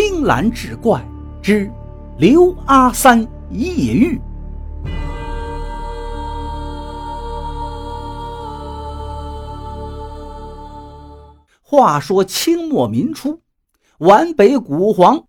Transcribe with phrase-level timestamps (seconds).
[0.00, 1.04] 青蓝志怪
[1.42, 1.68] 之
[2.18, 4.16] 刘阿三夜遇。
[11.60, 13.40] 话说清末民初，
[13.98, 15.26] 皖北古黄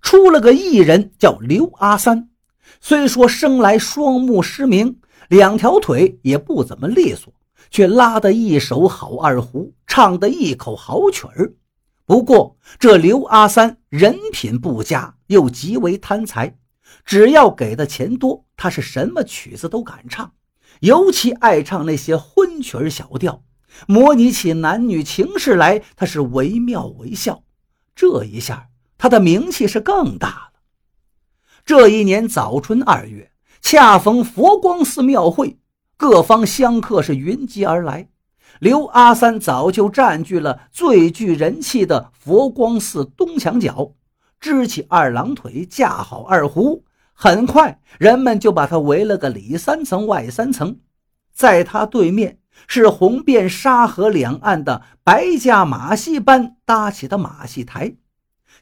[0.00, 2.28] 出了个艺人，叫刘阿三。
[2.80, 7.34] 虽说生来双目失明，两条腿也不怎么利索，
[7.72, 11.52] 却拉得一手好二胡，唱得一口好曲儿。
[12.06, 16.56] 不过这刘阿三人品不佳，又极为贪财，
[17.04, 20.32] 只要给的钱多，他是什么曲子都敢唱，
[20.80, 23.42] 尤其爱唱那些婚曲小调。
[23.86, 27.42] 模拟起男女情事来，他是惟妙惟肖。
[27.94, 30.60] 这一下，他的名气是更大了。
[31.64, 35.58] 这一年早春二月，恰逢佛光寺庙会，
[35.96, 38.08] 各方香客是云集而来。
[38.60, 43.92] 刘阿三早就占据了最具人气的佛光寺东墙角，
[44.40, 46.84] 支起二郎腿，架好二胡。
[47.12, 50.78] 很快，人们就把他围了个里三层外三层，
[51.32, 52.38] 在他对面。
[52.66, 57.96] 是红遍沙河两岸的白家马戏班搭起的马戏台。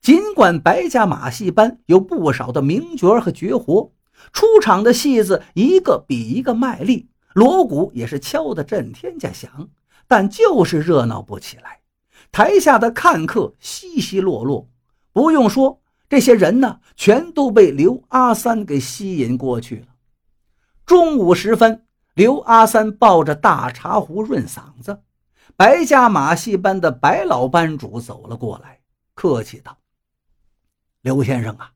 [0.00, 3.92] 尽管白家马戏班有不少的名角和绝活，
[4.32, 9.68] 出场的戏子一个比一个卖力，锣鼓也是敲得震天价响，
[10.12, 11.80] 但就是热闹不起来。
[12.30, 14.68] 台下的看客稀稀落落，
[15.10, 19.86] 不用说，这些人呢，全都被刘阿三给吸引过去了。
[20.84, 21.86] 中午时分。
[22.12, 25.02] 刘阿三抱着大茶壶润嗓子，
[25.56, 28.80] 白家马戏班的白老班主走了过来，
[29.14, 29.78] 客气道
[31.00, 31.72] ：“刘先生啊，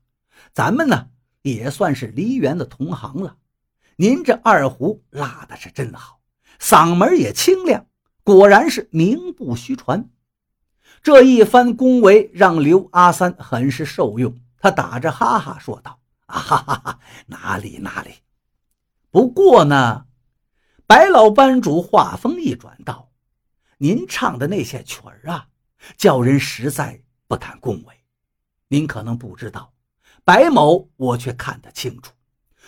[0.53, 1.07] 咱们呢
[1.41, 3.35] 也算是梨园的同行了。
[3.95, 6.19] 您这二胡拉的是真好，
[6.61, 7.87] 嗓门也清亮，
[8.27, 10.09] 果然是名不虚传。”
[11.01, 18.15] 这一番恭维让刘阿三很是受用，他打着哈哈说道：“啊哈哈哈，哪里哪里，
[19.11, 20.07] 不过呢。”
[20.85, 23.11] 白老班主话锋一转道
[23.79, 25.47] ：“您唱的那些曲儿啊，
[25.95, 27.95] 叫人实在不敢恭维。
[28.67, 29.71] 您可能不知道，
[30.25, 32.11] 白某我却看得清楚。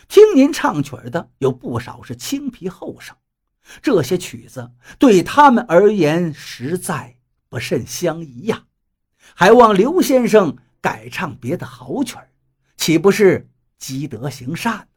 [0.08, 3.14] 听您唱曲儿的有不少是青皮后生，
[3.82, 7.18] 这些曲子对他们而言实在
[7.50, 8.66] 不甚相宜呀。
[9.36, 12.30] 还望刘先生改唱别的好曲儿，
[12.78, 14.88] 岂不是积德行善？”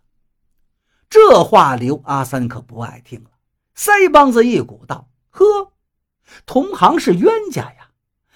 [1.11, 3.31] 这话刘阿三可不爱听了，
[3.77, 5.72] 腮帮子一鼓道：“呵，
[6.47, 7.91] 同行是冤家呀！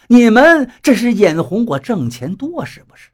[0.08, 3.10] 你们这是眼红我挣钱多是不是？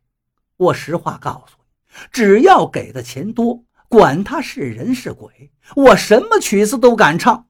[0.56, 7.46] 我实话告诉你，只要给的钱多，管他是人是鬼，我什么曲子都敢唱。”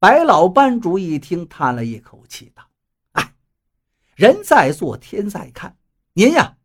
[0.00, 2.64] 白老班主一听，叹了一口气道
[3.14, 3.32] ：“哎，
[4.16, 5.76] 人在做，天在看，
[6.14, 6.56] 您呀，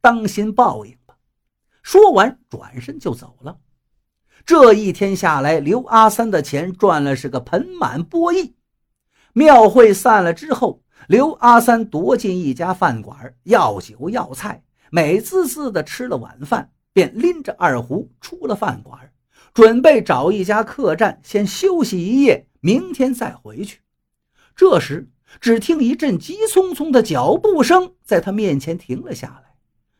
[0.00, 1.16] 当心报应吧。”
[1.84, 3.60] 说完，转身就走了。
[4.44, 8.56] 这一天下来，刘阿三的钱赚了是个盆满钵溢。
[9.32, 19.12] 庙会散了之后，刘阿三躲进一家饭馆，要酒要菜，美滋滋的吃了晚饭，便拎着二胡出了饭馆，
[19.54, 23.80] 准备找一家客栈先休息一夜，明天再回去。
[24.54, 25.10] 这时，
[25.40, 29.54] 只听一阵急匆匆的脚步声在他面前停了下来，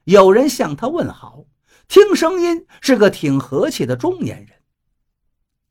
[0.04, 1.44] 有人向他问好。
[1.88, 4.48] 听声音是个挺和气的中年人。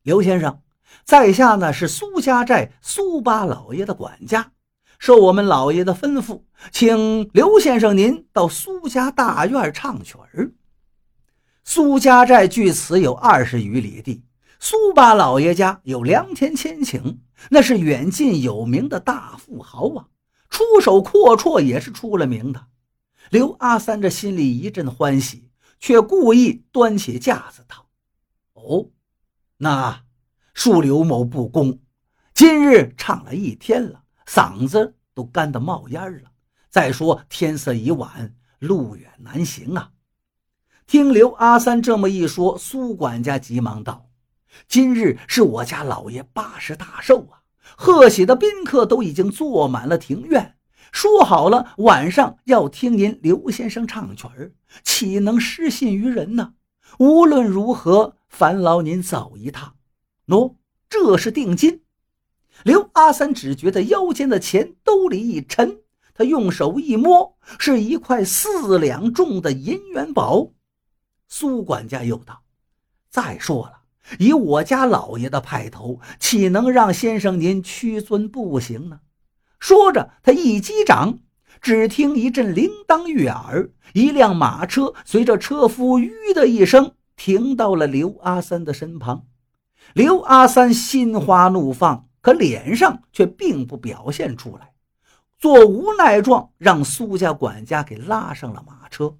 [0.02, 0.60] 刘先生，
[1.04, 4.52] 在下呢是苏家寨苏八老爷的管家，
[4.98, 10.52] 受我们老爷的吩咐，请刘先生您到苏家大院唱曲儿。
[11.64, 14.24] 苏家寨距此有二十余里地，
[14.58, 17.18] 苏八老爷家有良田千顷，
[17.50, 20.08] 那是远近有名的大富豪啊，
[20.50, 22.66] 出手阔绰也是出了名的。
[23.30, 25.48] 刘阿三这心里一阵欢喜。
[25.84, 27.88] 却故意端起架子道
[28.54, 28.86] ：“哦，
[29.56, 30.04] 那
[30.54, 31.80] 恕刘某不恭。
[32.32, 36.30] 今日唱了一天了，嗓子都干得冒烟了。
[36.70, 39.90] 再说天色已晚，路远难行啊。”
[40.92, 44.10] 听刘阿三这么一说，苏管家急忙道
[44.68, 47.40] ：“今日是我家老爷八十大寿啊，
[47.78, 50.56] 贺喜的宾客都已经坐满了庭院。”
[50.92, 54.52] 说好了，晚上要听您刘先生唱曲儿，
[54.84, 56.52] 岂能失信于人呢？
[56.98, 59.76] 无论如何，烦劳您走一趟。
[60.26, 60.56] 喏，
[60.90, 61.80] 这是定金。
[62.64, 65.80] 刘阿三只觉得腰间的钱兜里一沉，
[66.12, 70.50] 他用手一摸，是一块四两重的银元宝。
[71.34, 72.42] 苏管家又道
[73.08, 73.72] ：“再说了，
[74.18, 79.00] 以我家老爷的派头，岂能让先生您屈尊不行呢？”
[79.58, 81.20] 说着，他一击掌，
[81.62, 89.24] 只听一阵铃铛悦耳，一辆马车随着车夫“吁”的一声停到了刘阿三的身旁。
[89.94, 94.74] 刘阿三心花怒放，可脸上却并不表现出来，
[95.38, 99.16] 做无奈状，让苏家管家给拉上了马车。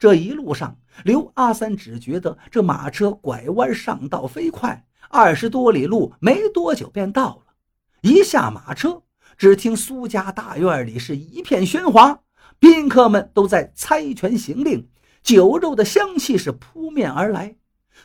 [0.00, 7.52] 这一路上，刘阿三只觉得这马车拐弯上道飞快，二十多里路没多久便到了。
[8.00, 9.02] 一下马车，
[9.36, 12.20] 只听苏家大院里是一片喧哗，
[12.58, 14.88] 宾客们都在猜拳行令，
[15.22, 17.56] 酒肉的香气是扑面而来。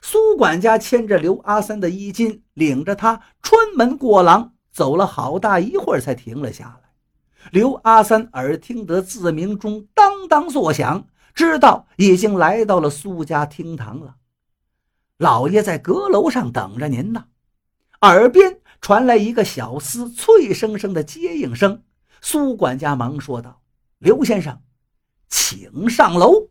[0.02, 6.90] 苏管家牵着刘阿三的衣襟，领着他穿门过廊，走了好大一会儿才停了下来。
[7.54, 11.08] 刘阿三耳听得自鸣钟当当作响。
[11.36, 14.16] 知道已经来到了苏家厅堂了，
[15.18, 17.26] 老爷在阁楼上等着您呢。
[18.02, 21.84] 耳边传来一个小厮脆生生的接应声。
[22.22, 23.62] 苏管家忙说道
[24.00, 24.62] ：“刘先生，
[25.28, 26.50] 请上楼。”